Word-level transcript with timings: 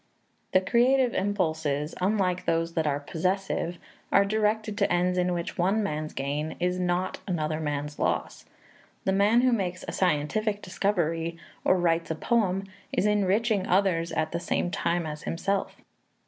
The 0.53 0.61
creative 0.61 1.13
impulses, 1.13 1.93
unlike 2.01 2.45
those 2.45 2.73
that 2.73 2.87
are 2.87 2.99
possessive, 2.99 3.77
are 4.11 4.25
directed 4.25 4.75
to 4.79 4.91
ends 4.91 5.15
in 5.15 5.31
which 5.31 5.59
one 5.59 5.83
man's 5.83 6.13
gain 6.15 6.55
is 6.59 6.79
not 6.79 7.19
another 7.27 7.59
man's 7.59 7.99
loss. 7.99 8.45
The 9.05 9.11
man 9.13 9.41
who 9.41 9.51
makes 9.51 9.85
a 9.87 9.91
scientific 9.91 10.63
discovery 10.63 11.37
or 11.63 11.77
writes 11.77 12.09
a 12.09 12.15
poem 12.15 12.63
is 12.91 13.05
enriching 13.05 13.67
others 13.67 14.11
at 14.13 14.31
the 14.31 14.39
same 14.39 14.71
time 14.71 15.05
as 15.05 15.21
himself. 15.21 15.75